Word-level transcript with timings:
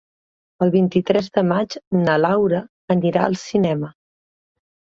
El 0.65 0.71
vint-i-tres 0.75 1.29
de 1.39 1.43
maig 1.49 1.77
na 2.07 2.17
Laura 2.23 2.63
anirà 2.97 3.29
al 3.29 3.39
cinema. 3.45 3.95